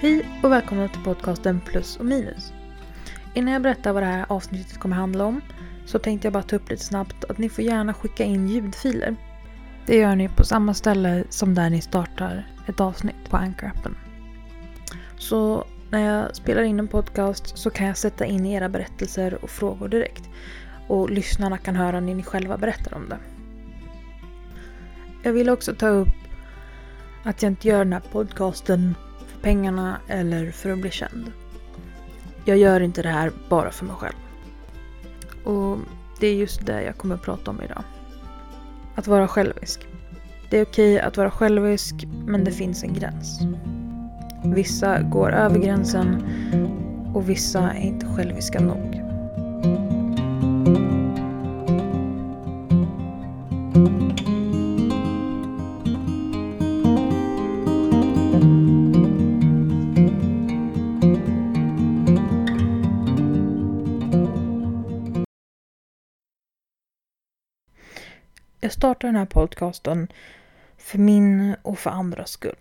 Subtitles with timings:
[0.00, 2.52] Hej och välkomna till podcasten Plus och Minus.
[3.34, 5.40] Innan jag berättar vad det här avsnittet kommer handla om
[5.86, 9.16] så tänkte jag bara ta upp lite snabbt att ni får gärna skicka in ljudfiler.
[9.86, 13.94] Det gör ni på samma ställe som där ni startar ett avsnitt på Anchor-appen.
[15.16, 19.50] Så när jag spelar in en podcast så kan jag sätta in era berättelser och
[19.50, 20.28] frågor direkt.
[20.88, 23.18] Och lyssnarna kan höra när ni själva berättar om det.
[25.22, 26.08] Jag vill också ta upp
[27.22, 28.94] att jag inte gör den här podcasten
[29.42, 31.32] pengarna eller för att bli känd.
[32.44, 34.16] Jag gör inte det här bara för mig själv.
[35.44, 35.78] Och
[36.20, 37.82] det är just det jag kommer att prata om idag.
[38.94, 39.86] Att vara självisk.
[40.50, 41.94] Det är okej att vara självisk,
[42.26, 43.40] men det finns en gräns.
[44.44, 46.22] Vissa går över gränsen
[47.14, 48.98] och vissa är inte själviska nog.
[68.68, 70.08] Jag startar den här podcasten
[70.78, 72.56] för min och för andras skull.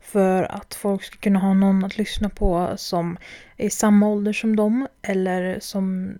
[0.00, 3.16] För att folk ska kunna ha någon att lyssna på som
[3.56, 6.18] är i samma ålder som dem eller som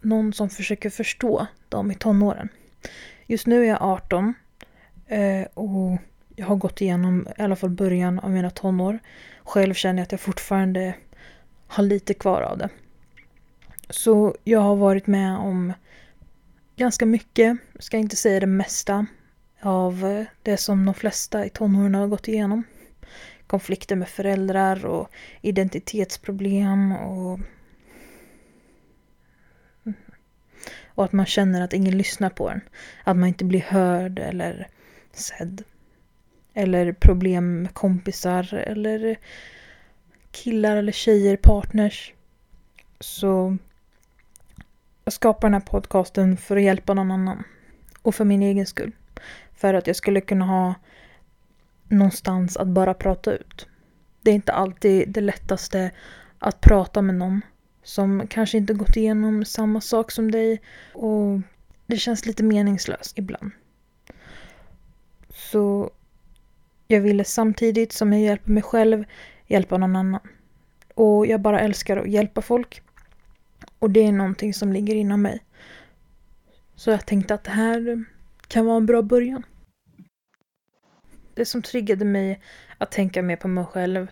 [0.00, 2.48] någon som försöker förstå dem i tonåren.
[3.26, 4.34] Just nu är jag 18
[5.06, 5.98] eh, och
[6.36, 8.98] jag har gått igenom i alla fall början av mina tonår.
[9.42, 10.94] Själv känner jag att jag fortfarande
[11.66, 12.68] har lite kvar av det.
[13.90, 15.72] Så jag har varit med om
[16.78, 19.06] ganska mycket, ska inte säga det mesta,
[19.60, 22.62] av eh, det som de flesta i tonåren har gått igenom.
[23.46, 25.08] Konflikter med föräldrar och
[25.40, 27.40] identitetsproblem och
[30.86, 32.60] och att man känner att ingen lyssnar på en.
[33.04, 34.68] Att man inte blir hörd eller
[35.12, 35.64] sedd.
[36.54, 39.16] Eller problem med kompisar eller
[40.30, 42.12] killar eller tjejer, partners.
[43.00, 43.56] Så
[45.08, 47.44] jag skapar den här podcasten för att hjälpa någon annan.
[48.02, 48.92] Och för min egen skull.
[49.54, 50.74] För att jag skulle kunna ha
[51.88, 53.66] någonstans att bara prata ut.
[54.22, 55.90] Det är inte alltid det lättaste
[56.38, 57.40] att prata med någon
[57.82, 60.60] som kanske inte gått igenom samma sak som dig
[60.94, 61.40] och
[61.86, 63.50] det känns lite meningslöst ibland.
[65.28, 65.90] Så
[66.86, 69.04] jag ville samtidigt som jag hjälper mig själv
[69.46, 70.20] hjälpa någon annan.
[70.94, 72.82] Och jag bara älskar att hjälpa folk.
[73.78, 75.40] Och det är någonting som ligger inom mig.
[76.74, 78.04] Så jag tänkte att det här
[78.48, 79.42] kan vara en bra början.
[81.34, 82.40] Det som triggade mig
[82.78, 84.06] att tänka mer på mig själv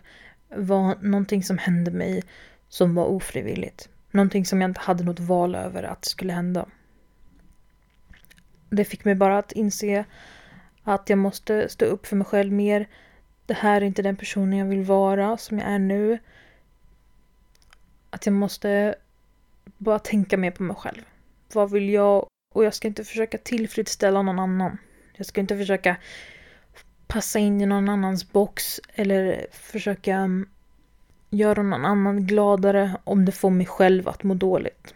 [0.49, 2.23] var någonting som hände mig
[2.69, 3.89] som var ofrivilligt.
[4.11, 6.65] Någonting som jag inte hade något val över att det skulle hända.
[8.69, 10.05] Det fick mig bara att inse
[10.83, 12.89] att jag måste stå upp för mig själv mer.
[13.45, 16.19] Det här är inte den personen jag vill vara som jag är nu.
[18.09, 18.95] Att jag måste
[19.77, 21.01] bara tänka mer på mig själv.
[21.53, 22.27] Vad vill jag?
[22.55, 24.77] Och jag ska inte försöka tillfredsställa någon annan.
[25.13, 25.97] Jag ska inte försöka
[27.07, 30.49] passa in i någon annans box eller försöka mm,
[31.29, 34.93] göra någon annan gladare om det får mig själv att må dåligt.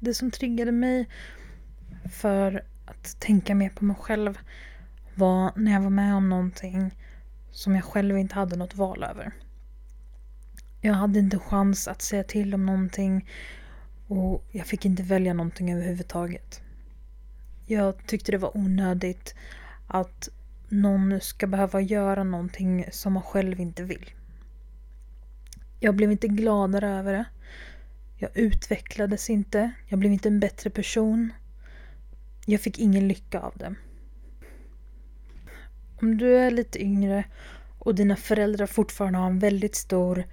[0.00, 1.08] Det som triggade mig
[2.12, 4.38] för att tänka mer på mig själv
[5.14, 6.94] var när jag var med om någonting
[7.52, 9.32] som jag själv inte hade något val över.
[10.80, 13.28] Jag hade inte chans att säga till om någonting
[14.08, 16.62] och jag fick inte välja någonting överhuvudtaget.
[17.66, 19.34] Jag tyckte det var onödigt
[19.86, 20.28] att
[20.68, 24.10] någon ska behöva göra någonting som man själv inte vill.
[25.80, 27.24] Jag blev inte gladare över det.
[28.16, 29.72] Jag utvecklades inte.
[29.86, 31.32] Jag blev inte en bättre person.
[32.46, 33.74] Jag fick ingen lycka av det.
[36.00, 37.24] Om du är lite yngre
[37.78, 40.24] och dina föräldrar fortfarande har en väldigt stor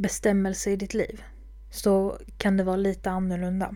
[0.00, 1.22] bestämmelse i ditt liv
[1.70, 3.74] så kan det vara lite annorlunda.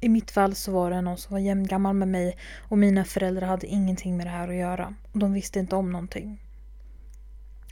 [0.00, 2.38] I mitt fall så var det någon som var jämngammal med mig
[2.68, 4.94] och mina föräldrar hade ingenting med det här att göra.
[5.12, 6.40] De visste inte om någonting.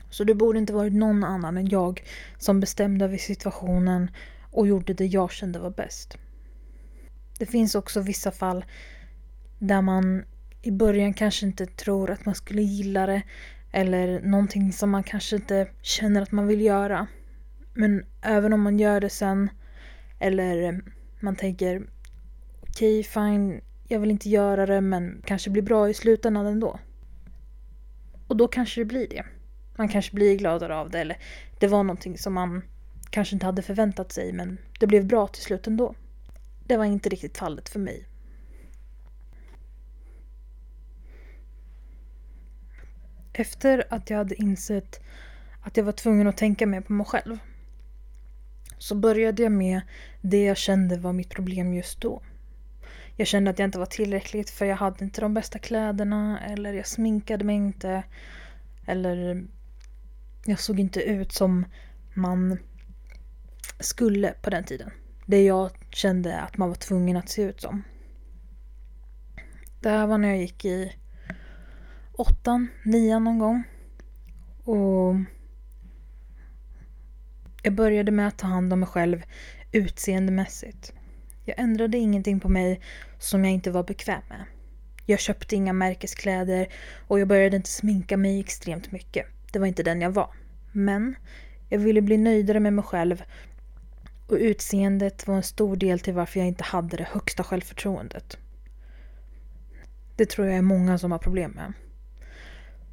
[0.09, 2.03] Så det borde inte varit någon annan än jag
[2.37, 4.11] som bestämde över situationen
[4.51, 6.17] och gjorde det jag kände var bäst.
[7.39, 8.65] Det finns också vissa fall
[9.59, 10.23] där man
[10.61, 13.21] i början kanske inte tror att man skulle gilla det
[13.71, 17.07] eller någonting som man kanske inte känner att man vill göra.
[17.73, 19.49] Men även om man gör det sen
[20.19, 20.81] eller
[21.19, 21.87] man tänker
[22.61, 26.79] okej, okay, fine, jag vill inte göra det men kanske blir bra i slutändan ändå.
[28.27, 29.25] Och då kanske det blir det.
[29.75, 31.17] Man kanske blir gladare av det eller
[31.59, 32.61] det var någonting som man
[33.09, 35.95] kanske inte hade förväntat sig men det blev bra till slut ändå.
[36.65, 38.07] Det var inte riktigt fallet för mig.
[43.33, 44.99] Efter att jag hade insett
[45.61, 47.37] att jag var tvungen att tänka mer på mig själv.
[48.81, 49.81] Så började jag med
[50.21, 52.21] det jag kände var mitt problem just då.
[53.15, 56.73] Jag kände att jag inte var tillräckligt för jag hade inte de bästa kläderna eller
[56.73, 58.03] jag sminkade mig inte.
[58.85, 59.45] Eller
[60.45, 61.65] jag såg inte ut som
[62.13, 62.57] man
[63.79, 64.91] skulle på den tiden.
[65.25, 67.83] Det jag kände att man var tvungen att se ut som.
[69.79, 70.93] Det här var när jag gick i
[72.13, 73.63] åttan, nian någon gång.
[74.63, 75.15] Och
[77.61, 79.23] jag började med att ta hand om mig själv
[79.71, 80.93] utseendemässigt.
[81.45, 82.81] Jag ändrade ingenting på mig
[83.19, 84.45] som jag inte var bekväm med.
[85.05, 86.67] Jag köpte inga märkeskläder
[87.07, 89.25] och jag började inte sminka mig extremt mycket.
[89.51, 90.29] Det var inte den jag var.
[90.71, 91.15] Men
[91.69, 93.23] jag ville bli nöjdare med mig själv
[94.27, 98.37] och utseendet var en stor del till varför jag inte hade det högsta självförtroendet.
[100.15, 101.73] Det tror jag är många som har problem med.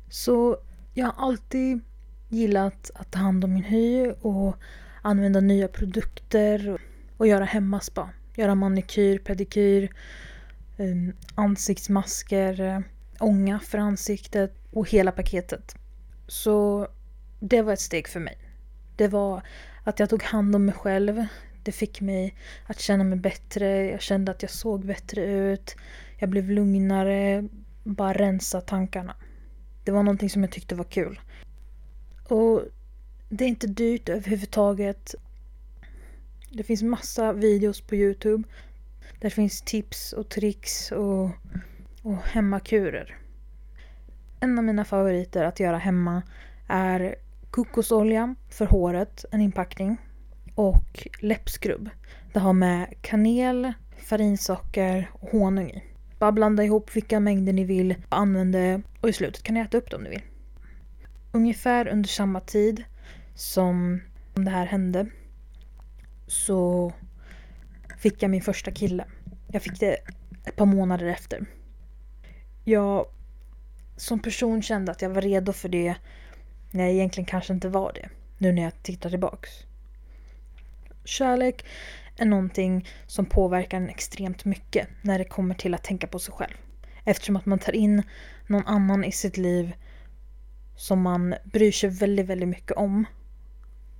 [0.09, 0.59] Så
[0.95, 1.81] jag har alltid
[2.29, 4.57] gillat att ta hand om min hy och
[5.03, 6.81] använda nya produkter
[7.17, 8.11] och göra hemmaspa.
[8.37, 9.91] Göra manikyr, pedikyr,
[10.77, 12.81] ehm, ansiktsmasker, eh,
[13.21, 15.75] ånga för ansiktet och hela paketet.
[16.27, 16.89] Så
[17.41, 18.39] det var ett steg för mig.
[18.97, 19.43] Det var
[19.85, 21.25] att jag tog hand om mig själv.
[21.63, 22.35] Det fick mig
[22.67, 23.87] att känna mig bättre.
[23.91, 25.77] Jag kände att jag såg bättre ut.
[26.19, 27.49] Jag blev lugnare.
[27.85, 29.17] Bara rensa tankarna.
[29.85, 31.21] Det var någonting som jag tyckte var kul.
[32.29, 32.63] Och
[33.29, 35.15] det är inte dyrt överhuvudtaget.
[36.51, 38.49] Det finns massa videos på Youtube.
[39.21, 41.31] Där finns tips och tricks och,
[42.03, 43.17] och hemmakurer.
[44.41, 46.23] En av mina favoriter att göra hemma
[46.67, 47.15] är
[47.51, 49.97] kokosolja för håret, en inpackning.
[50.55, 51.89] Och läppskrubb.
[52.33, 55.83] Det har med kanel, farinsocker och honung i.
[56.19, 59.79] Bara blanda ihop vilka mängder ni vill, använd det och i slutet kan ni äta
[59.79, 60.23] upp det om ni vill.
[61.33, 62.85] Ungefär under samma tid
[63.35, 64.01] som
[64.35, 65.07] det här hände
[66.27, 66.93] så
[67.99, 69.05] fick jag min första kille.
[69.53, 69.97] Jag fick det
[70.45, 71.47] ett par månader efter.
[72.65, 73.07] Jag
[73.97, 75.95] som person kände att jag var redo för det
[76.71, 78.09] när jag egentligen kanske inte var det.
[78.39, 79.51] Nu när jag tittar tillbaks.
[81.05, 81.67] Kärlek
[82.17, 86.35] är någonting som påverkar en extremt mycket när det kommer till att tänka på sig
[86.35, 86.55] själv.
[87.05, 88.03] Eftersom att man tar in
[88.47, 89.73] någon annan i sitt liv
[90.79, 93.05] som man bryr sig väldigt, väldigt mycket om.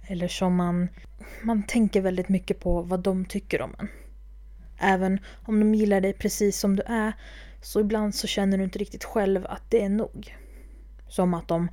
[0.03, 0.89] Eller som man,
[1.43, 3.89] man tänker väldigt mycket på vad de tycker om en.
[4.81, 7.13] Även om de gillar dig precis som du är
[7.63, 10.37] så ibland så känner du inte riktigt själv att det är nog.
[11.09, 11.69] Som att de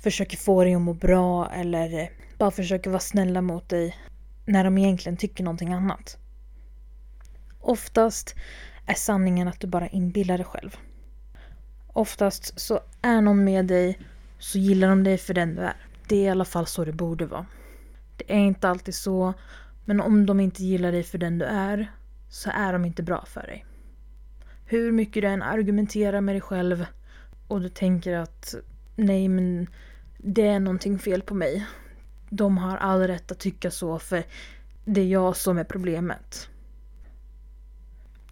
[0.00, 3.96] försöker få dig att må bra eller bara försöker vara snälla mot dig
[4.44, 6.18] när de egentligen tycker någonting annat.
[7.60, 8.34] Oftast
[8.86, 10.76] är sanningen att du bara inbillar dig själv.
[11.88, 13.98] Oftast så är någon med dig
[14.38, 15.76] så gillar de dig för den du är.
[16.08, 17.46] Det är i alla fall så det borde vara.
[18.16, 19.34] Det är inte alltid så,
[19.84, 21.92] men om de inte gillar dig för den du är
[22.28, 23.66] så är de inte bra för dig.
[24.64, 26.86] Hur mycket du än argumenterar med dig själv
[27.48, 28.54] och du tänker att
[28.96, 29.66] nej men
[30.18, 31.66] det är någonting fel på mig.
[32.30, 34.24] De har all rätt att tycka så för
[34.84, 36.48] det är jag som är problemet.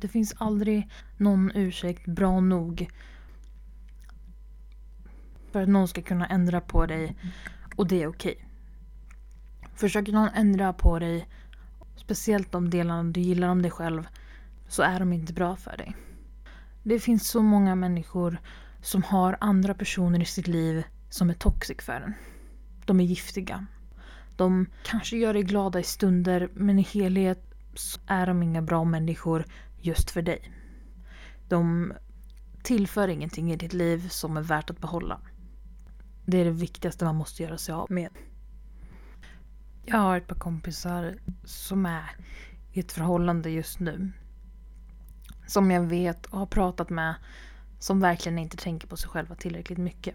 [0.00, 2.90] Det finns aldrig någon ursäkt bra nog
[5.54, 7.16] för att någon ska kunna ändra på dig
[7.76, 8.32] och det är okej.
[8.32, 8.44] Okay.
[9.75, 11.28] Försöker någon ändra på dig,
[11.96, 14.06] speciellt de delarna du gillar om dig själv,
[14.68, 15.96] så är de inte bra för dig.
[16.82, 18.38] Det finns så många människor
[18.82, 22.14] som har andra personer i sitt liv som är toxic för en.
[22.84, 23.66] De är giftiga.
[24.37, 28.84] De kanske gör dig glada i stunder men i helhet så är de inga bra
[28.84, 29.44] människor
[29.80, 30.52] just för dig.
[31.49, 31.92] De
[32.62, 35.20] tillför ingenting i ditt liv som är värt att behålla.
[36.25, 38.09] Det är det viktigaste man måste göra sig av med.
[39.85, 41.14] Jag har ett par kompisar
[41.45, 42.11] som är
[42.73, 44.12] i ett förhållande just nu.
[45.47, 47.14] Som jag vet och har pratat med
[47.78, 50.14] som verkligen inte tänker på sig själva tillräckligt mycket.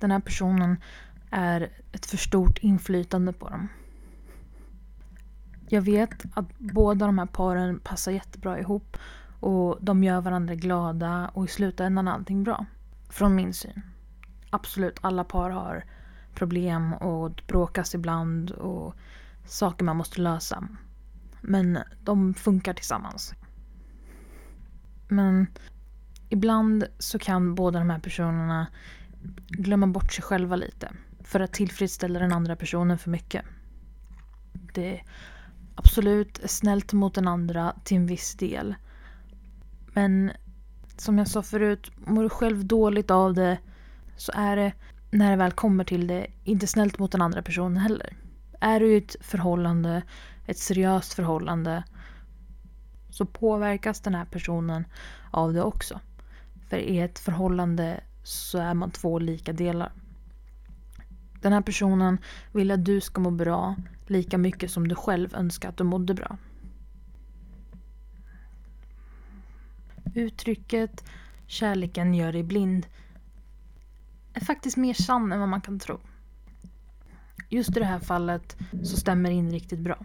[0.00, 0.76] Den här personen
[1.30, 3.68] är ett för stort inflytande på dem.
[5.68, 8.96] Jag vet att båda de här paren passar jättebra ihop
[9.40, 12.66] och de gör varandra glada och i slutändan är allting bra.
[13.08, 13.82] Från min syn.
[14.54, 15.84] Absolut, alla par har
[16.34, 18.94] problem och bråkas ibland och
[19.46, 20.68] saker man måste lösa.
[21.40, 23.34] Men de funkar tillsammans.
[25.08, 25.46] Men
[26.28, 28.66] ibland så kan båda de här personerna
[29.48, 30.92] glömma bort sig själva lite.
[31.20, 33.44] För att tillfredsställa den andra personen för mycket.
[34.74, 35.04] Det är
[35.74, 38.74] absolut snällt mot den andra till en viss del.
[39.94, 40.30] Men
[40.96, 43.58] som jag sa förut, mår du själv dåligt av det
[44.16, 44.72] så är det
[45.10, 48.16] när det väl kommer till det, inte snällt mot den andra personen heller.
[48.60, 50.02] Är du i ett förhållande,
[50.46, 51.84] ett seriöst förhållande,
[53.10, 54.84] så påverkas den här personen
[55.30, 56.00] av det också.
[56.68, 59.92] För i ett förhållande så är man två lika delar.
[61.40, 62.18] Den här personen
[62.52, 66.14] vill att du ska må bra lika mycket som du själv önskar att du mådde
[66.14, 66.36] bra.
[70.14, 71.04] Uttrycket
[71.46, 72.86] kärleken gör dig blind
[74.34, 76.00] är faktiskt mer sann än vad man kan tro.
[77.48, 79.96] Just i det här fallet så stämmer det in riktigt bra.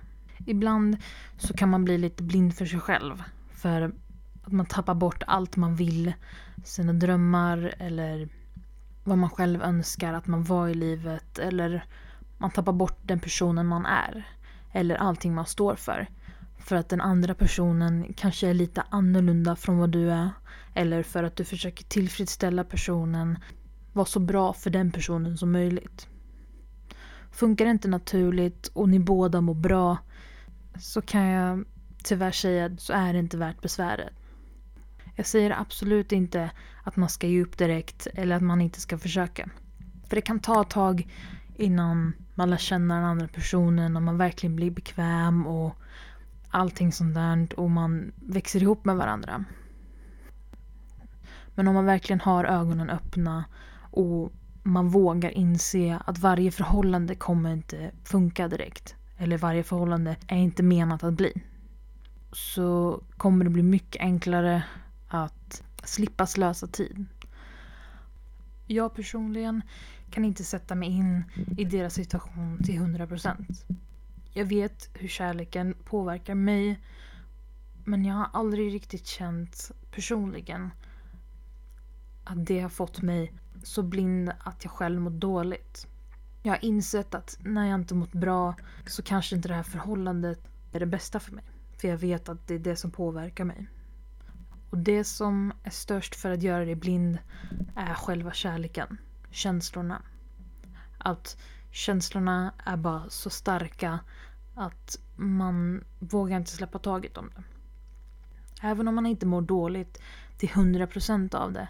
[0.45, 0.97] Ibland
[1.37, 3.23] så kan man bli lite blind för sig själv.
[3.51, 3.81] För
[4.43, 6.13] att man tappar bort allt man vill.
[6.63, 8.29] Sina drömmar eller
[9.03, 11.39] vad man själv önskar att man var i livet.
[11.39, 11.85] Eller
[12.37, 14.27] man tappar bort den personen man är.
[14.71, 16.07] Eller allting man står för.
[16.59, 20.29] För att den andra personen kanske är lite annorlunda från vad du är.
[20.73, 23.39] Eller för att du försöker tillfredsställa personen.
[23.93, 26.07] Vara så bra för den personen som möjligt.
[27.31, 29.97] Funkar det inte naturligt och ni båda mår bra
[30.79, 31.65] så kan jag
[32.03, 34.13] tyvärr säga så är det inte värt besväret.
[35.15, 36.51] Jag säger absolut inte
[36.83, 39.49] att man ska ge upp direkt eller att man inte ska försöka.
[40.07, 41.07] För det kan ta ett tag
[41.55, 45.75] innan man lär känna den andra personen och man verkligen blir bekväm och
[46.49, 49.43] allting sånt där och man växer ihop med varandra.
[51.55, 53.45] Men om man verkligen har ögonen öppna
[53.91, 54.31] och
[54.63, 58.95] man vågar inse att varje förhållande kommer inte funka direkt.
[59.17, 61.33] Eller varje förhållande är inte menat att bli.
[62.31, 64.63] Så kommer det bli mycket enklare
[65.07, 67.05] att slippa slösa tid.
[68.67, 69.61] Jag personligen
[70.11, 71.23] kan inte sätta mig in
[71.57, 73.35] i deras situation till 100%.
[74.33, 76.79] Jag vet hur kärleken påverkar mig
[77.83, 80.69] men jag har aldrig riktigt känt personligen
[82.23, 85.87] att det har fått mig så blind att jag själv mår dåligt.
[86.43, 88.55] Jag har insett att när jag inte mått bra
[88.87, 90.39] så kanske inte det här förhållandet
[90.71, 91.43] är det bästa för mig.
[91.77, 93.67] För jag vet att det är det som påverkar mig.
[94.69, 97.17] Och det som är störst för att göra dig blind
[97.75, 98.97] är själva kärleken.
[99.31, 100.01] Känslorna.
[100.97, 101.37] Att
[101.71, 103.99] känslorna är bara så starka
[104.55, 107.43] att man vågar inte släppa taget om det.
[108.61, 110.01] Även om man inte mår dåligt
[110.37, 111.67] till 100% av det.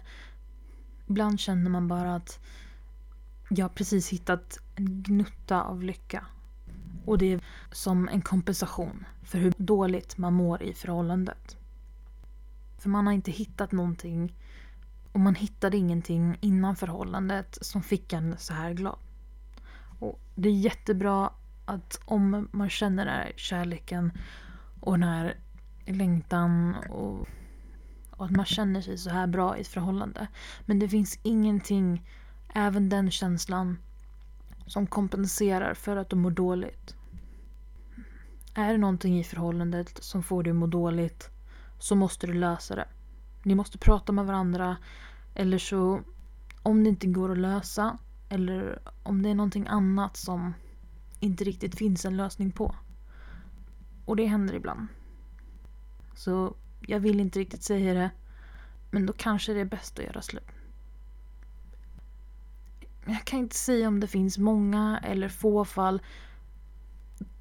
[1.10, 2.40] Ibland känner man bara att
[3.48, 6.26] jag har precis hittat en gnutta av lycka.
[7.04, 7.40] Och det är
[7.72, 11.56] som en kompensation för hur dåligt man mår i förhållandet.
[12.78, 14.34] För man har inte hittat någonting
[15.12, 18.98] och man hittade ingenting innan förhållandet som fick en så här glad.
[19.98, 21.32] Och Det är jättebra
[21.64, 24.12] att om man känner den här kärleken
[24.80, 25.36] och den här
[25.86, 27.28] längtan och,
[28.20, 30.26] och att man känner sig så här bra i ett förhållande.
[30.66, 32.02] Men det finns ingenting
[32.54, 33.78] Även den känslan
[34.66, 36.96] som kompenserar för att du mår dåligt.
[38.54, 41.30] Är det någonting i förhållandet som får dig att må dåligt
[41.78, 42.88] så måste du lösa det.
[43.42, 44.76] Ni måste prata med varandra
[45.34, 46.00] eller så
[46.62, 47.98] om det inte går att lösa
[48.28, 50.54] eller om det är någonting annat som
[51.20, 52.74] inte riktigt finns en lösning på.
[54.04, 54.86] Och det händer ibland.
[56.14, 58.10] Så jag vill inte riktigt säga det
[58.90, 60.50] men då kanske det är bäst att göra slut
[63.06, 66.02] jag kan inte säga om det finns många eller få fall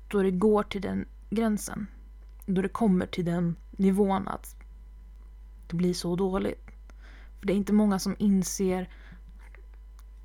[0.08, 1.88] då det går till den gränsen.
[2.46, 4.56] Då det kommer till den nivån att
[5.68, 6.66] det blir så dåligt.
[7.40, 8.90] För Det är inte många som inser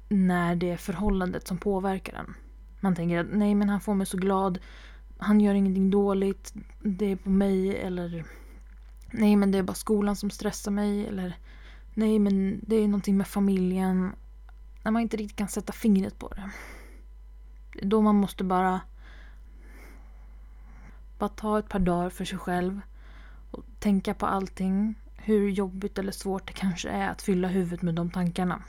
[0.09, 2.35] när det är förhållandet som påverkar en.
[2.80, 4.59] Man tänker att nej men han får mig så glad.
[5.18, 6.54] Han gör ingenting dåligt.
[6.83, 8.25] Det är på mig eller
[9.16, 11.38] nej men det är bara skolan som stressar mig eller
[11.94, 14.12] nej men det är någonting med familjen
[14.83, 16.50] när man inte riktigt kan sätta fingret på det.
[17.73, 18.80] Det är då man måste bara
[21.18, 22.80] bara ta ett par dagar för sig själv
[23.50, 24.94] och tänka på allting.
[25.16, 28.62] Hur jobbigt eller svårt det kanske är att fylla huvudet med de tankarna.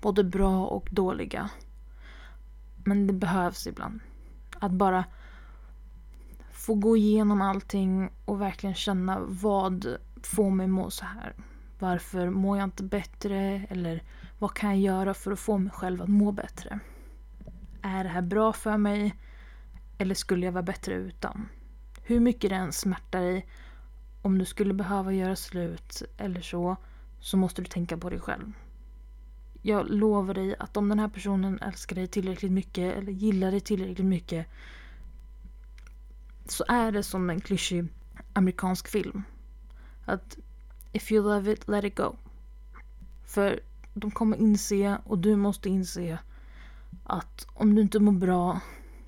[0.00, 1.50] Både bra och dåliga.
[2.84, 4.00] Men det behövs ibland.
[4.58, 5.04] Att bara
[6.56, 11.34] få gå igenom allting och verkligen känna vad får mig må så här.
[11.78, 13.66] Varför mår jag inte bättre?
[13.70, 14.02] Eller
[14.38, 16.80] vad kan jag göra för att få mig själv att må bättre?
[17.82, 19.14] Är det här bra för mig?
[19.98, 21.48] Eller skulle jag vara bättre utan?
[22.02, 23.46] Hur mycket det än smärtar dig,
[24.22, 26.76] om du skulle behöva göra slut eller så,
[27.20, 28.52] så måste du tänka på dig själv.
[29.62, 33.60] Jag lovar dig att om den här personen älskar dig tillräckligt mycket eller gillar dig
[33.60, 34.46] tillräckligt mycket
[36.50, 37.88] så är det som en klyschig
[38.32, 39.22] amerikansk film.
[40.04, 40.38] Att
[40.92, 42.16] if you love it, let it go.
[43.24, 43.60] För
[43.94, 46.18] de kommer inse och du måste inse
[47.04, 48.60] att om du inte mår bra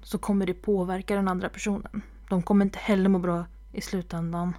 [0.03, 2.03] så kommer det påverka den andra personen.
[2.29, 4.57] De kommer inte heller må bra i slutändan.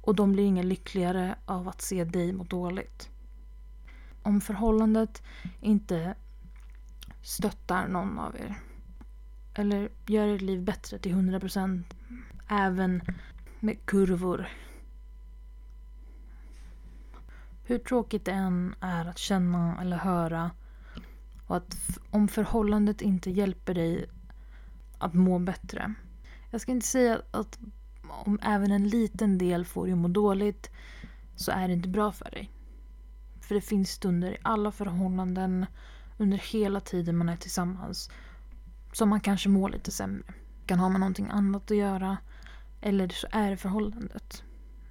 [0.00, 3.08] Och de blir ingen lyckligare av att se dig må dåligt.
[4.22, 5.22] Om förhållandet
[5.60, 6.14] inte
[7.22, 8.62] stöttar någon av er
[9.54, 11.82] eller gör ert liv bättre till 100%
[12.48, 13.02] även
[13.60, 14.48] med kurvor.
[17.64, 20.50] Hur tråkigt det än är att känna eller höra
[21.46, 24.06] och att om förhållandet inte hjälper dig
[24.98, 25.94] att må bättre.
[26.50, 27.58] Jag ska inte säga att
[28.08, 30.70] om även en liten del får dig att må dåligt
[31.36, 32.50] så är det inte bra för dig.
[33.40, 35.66] För det finns stunder i alla förhållanden
[36.18, 38.10] under hela tiden man är tillsammans
[38.92, 40.22] som man kanske mår lite sämre.
[40.66, 42.16] Kan ha med någonting annat att göra
[42.80, 44.44] eller så är det förhållandet.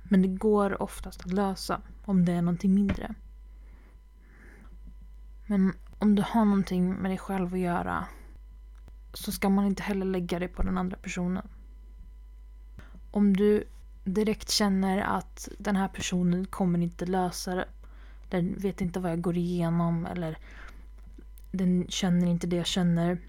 [0.04, 3.16] Men det går oftast att lösa om det är någonting mindre.
[5.46, 8.06] Men om du har någonting med dig själv att göra
[9.14, 11.48] så ska man inte heller lägga det på den andra personen.
[13.12, 13.64] Om du
[14.04, 17.66] direkt känner att den här personen kommer inte lösa det.
[18.30, 20.38] Den vet inte vad jag går igenom eller
[21.52, 23.20] den känner inte det jag känner.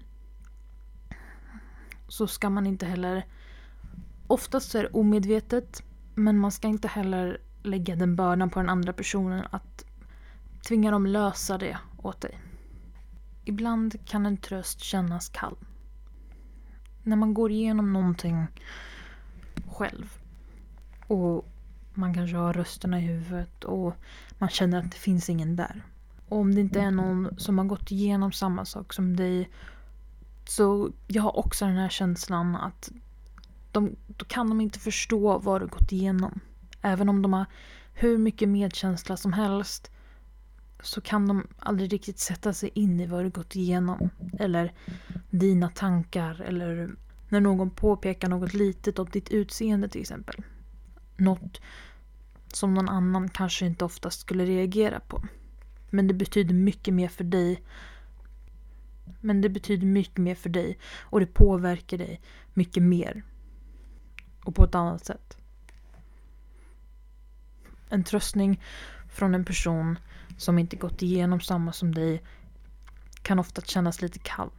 [2.13, 3.25] Så ska man inte heller...
[4.27, 5.83] Oftast så är det omedvetet
[6.15, 9.85] men man ska inte heller lägga den bördan på den andra personen att
[10.67, 12.39] tvinga dem lösa det åt dig.
[13.45, 15.55] Ibland kan en tröst kännas kall.
[17.03, 18.47] När man går igenom någonting
[19.67, 20.17] själv
[21.07, 21.45] och
[21.93, 23.93] man kanske har rösterna i huvudet och
[24.37, 25.83] man känner att det finns ingen där.
[26.29, 29.49] Och om det inte är någon som har gått igenom samma sak som dig
[30.45, 32.91] så jag har också den här känslan att
[33.71, 36.39] de, då kan de inte förstå vad du gått igenom.
[36.81, 37.45] Även om de har
[37.93, 39.91] hur mycket medkänsla som helst
[40.83, 44.09] så kan de aldrig riktigt sätta sig in i vad du gått igenom.
[44.39, 44.73] Eller
[45.29, 46.95] dina tankar eller
[47.29, 50.35] när någon påpekar något litet om ditt utseende till exempel.
[51.17, 51.61] Något
[52.47, 55.23] som någon annan kanske inte oftast skulle reagera på.
[55.89, 57.63] Men det betyder mycket mer för dig.
[59.21, 62.21] Men det betyder mycket mer för dig och det påverkar dig
[62.53, 63.23] mycket mer.
[64.45, 65.37] Och på ett annat sätt.
[67.89, 68.61] En tröstning
[69.09, 69.99] från en person
[70.37, 72.23] som inte gått igenom samma som dig
[73.21, 74.49] kan ofta kännas lite kall.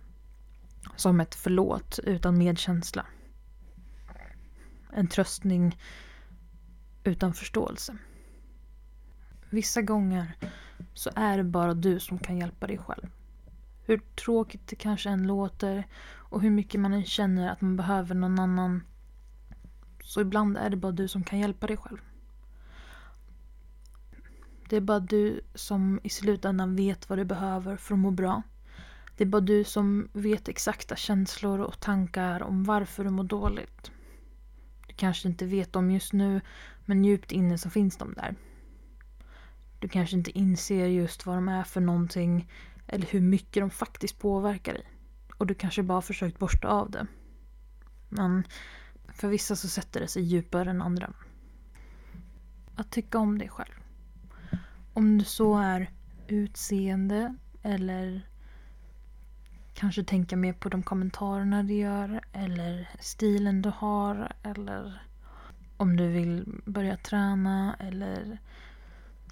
[0.96, 3.06] Som ett förlåt utan medkänsla.
[4.92, 5.78] En tröstning
[7.04, 7.96] utan förståelse.
[9.50, 10.36] Vissa gånger
[10.94, 13.06] så är det bara du som kan hjälpa dig själv.
[13.86, 18.14] Hur tråkigt det kanske än låter och hur mycket man än känner att man behöver
[18.14, 18.82] någon annan.
[20.02, 21.98] Så ibland är det bara du som kan hjälpa dig själv.
[24.68, 28.42] Det är bara du som i slutändan vet vad du behöver för att må bra.
[29.16, 33.92] Det är bara du som vet exakta känslor och tankar om varför du mår dåligt.
[34.88, 36.40] Du kanske inte vet dem just nu,
[36.84, 38.34] men djupt inne så finns de där.
[39.78, 42.48] Du kanske inte inser just vad de är för någonting
[42.86, 44.84] eller hur mycket de faktiskt påverkar dig.
[45.38, 47.06] Och du kanske bara försökt borsta av det.
[48.08, 48.44] Men
[49.12, 51.12] för vissa så sätter det sig djupare än andra.
[52.74, 53.74] Att tycka om dig själv.
[54.92, 55.90] Om du så är
[56.28, 58.28] utseende eller
[59.74, 65.02] kanske tänka mer på de kommentarerna du gör eller stilen du har eller
[65.76, 68.38] om du vill börja träna eller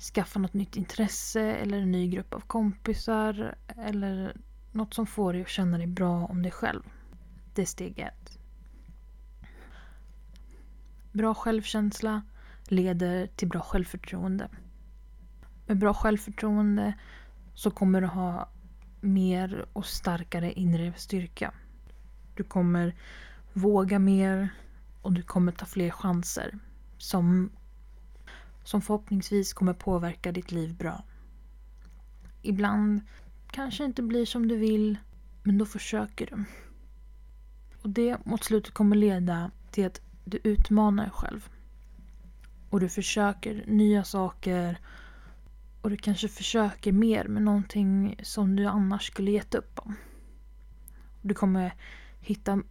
[0.00, 4.36] skaffa något nytt intresse eller en ny grupp av kompisar eller
[4.72, 6.82] något som får dig att känna dig bra om dig själv.
[7.54, 8.38] Det är steg ett.
[11.12, 12.22] Bra självkänsla
[12.68, 14.48] leder till bra självförtroende.
[15.66, 16.94] Med bra självförtroende
[17.54, 18.48] så kommer du ha
[19.00, 21.54] mer och starkare inre styrka.
[22.34, 22.94] Du kommer
[23.52, 24.48] våga mer
[25.02, 26.58] och du kommer ta fler chanser
[26.98, 27.50] som,
[28.64, 31.04] som förhoppningsvis kommer påverka ditt liv bra.
[32.42, 33.00] Ibland
[33.50, 34.98] kanske inte blir som du vill,
[35.42, 36.44] men då försöker du.
[37.82, 41.48] Och det mot slutet kommer leda till att du utmanar dig själv.
[42.70, 44.78] Och du försöker nya saker
[45.82, 49.96] och du kanske försöker mer med någonting som du annars skulle gett upp om.
[51.22, 51.74] Du kommer
[52.20, 52.62] hitta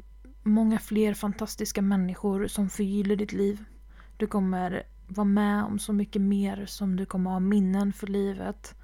[0.43, 3.63] många fler fantastiska människor som förgyller ditt liv.
[4.17, 8.76] Du kommer vara med om så mycket mer som du kommer ha minnen för livet.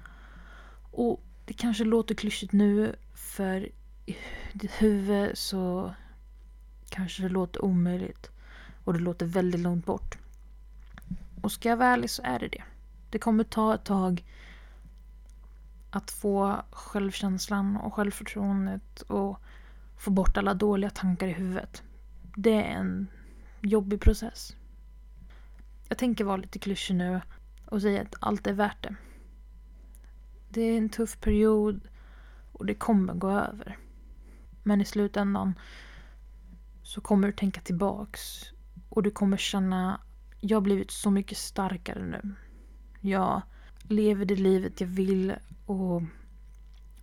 [0.92, 3.68] Och det kanske låter klyschigt nu för
[4.06, 4.16] i
[4.52, 5.94] ditt huvud så
[6.88, 8.30] kanske det låter omöjligt.
[8.84, 10.18] Och det låter väldigt långt bort.
[11.42, 12.62] Och ska jag vara ärlig så är det det.
[13.10, 14.24] Det kommer ta ett tag
[15.90, 19.40] Att få självkänslan och självförtroendet och
[19.98, 21.82] få bort alla dåliga tankar i huvudet.
[22.36, 23.06] Det är en
[23.60, 24.56] jobbig process.
[25.88, 27.20] Jag tänker vara lite klyschig nu
[27.64, 28.94] och säga att allt är värt det.
[30.48, 31.88] Det är en tuff period
[32.52, 33.78] och det kommer gå över.
[34.62, 35.58] Men i slutändan
[36.82, 38.52] så kommer du tänka tillbaks
[38.88, 40.00] och du kommer känna
[40.40, 42.34] jag har blivit så mycket starkare nu.
[43.00, 43.42] Jag
[43.82, 45.34] lever det livet jag vill
[45.66, 46.02] och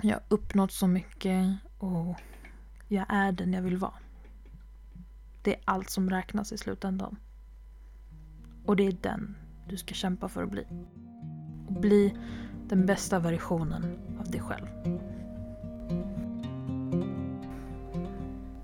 [0.02, 2.16] jag har uppnått så mycket och
[2.88, 3.94] jag är den jag vill vara.
[5.42, 7.18] Det är allt som räknas i slutändan.
[8.66, 9.36] Och det är den
[9.68, 10.66] du ska kämpa för att bli.
[11.68, 12.14] Och bli
[12.68, 14.66] den bästa versionen av dig själv.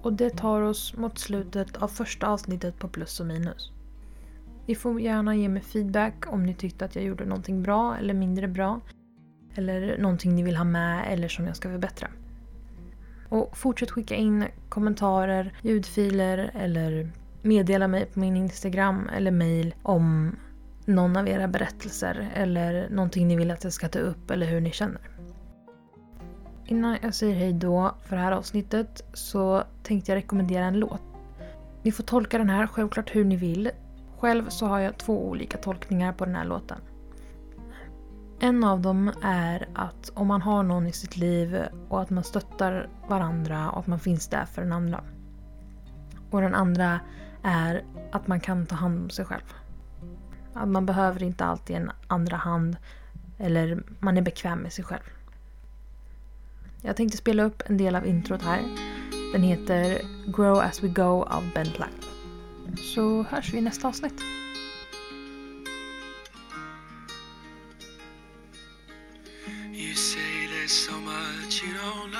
[0.01, 3.71] Och det tar oss mot slutet av första avsnittet på plus och minus.
[4.65, 8.13] Ni får gärna ge mig feedback om ni tyckte att jag gjorde någonting bra eller
[8.13, 8.79] mindre bra.
[9.55, 12.07] Eller någonting ni vill ha med eller som jag ska förbättra.
[13.29, 17.11] Och fortsätt skicka in kommentarer, ljudfiler eller
[17.41, 20.35] meddela mig på min Instagram eller mail om
[20.85, 24.61] någon av era berättelser eller någonting ni vill att jag ska ta upp eller hur
[24.61, 25.01] ni känner.
[26.65, 31.01] Innan jag säger hej då för det här avsnittet så tänkte jag rekommendera en låt.
[31.83, 33.71] Ni får tolka den här självklart hur ni vill.
[34.17, 36.77] Själv så har jag två olika tolkningar på den här låten.
[38.39, 42.23] En av dem är att om man har någon i sitt liv och att man
[42.23, 45.03] stöttar varandra och att man finns där för den andra.
[46.31, 46.99] Och den andra
[47.43, 49.53] är att man kan ta hand om sig själv.
[50.53, 52.77] Att man behöver inte alltid en andra hand
[53.37, 55.03] eller man är bekväm med sig själv.
[56.81, 58.61] Jag tänkte spela upp en del av introt här.
[59.33, 62.07] Den heter Grow as we go av Ben Platt.
[62.95, 64.21] Så hörs vi i nästa avsnitt.
[69.73, 72.10] You say there's so much you don't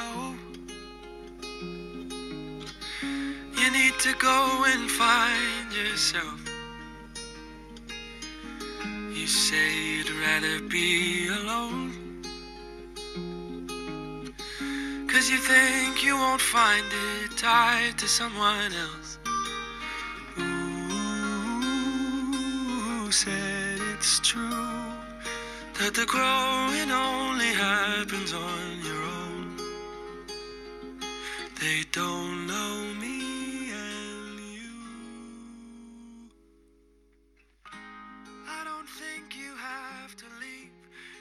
[3.72, 6.40] need to go and find yourself.
[9.14, 11.94] You say you'd rather be alone.
[15.08, 19.20] Cause you think you won't find it tied to someone else.
[20.40, 20.82] Ooh,
[23.12, 24.50] said it's true
[25.80, 29.58] that the growing only happens on your own.
[31.60, 32.94] They don't know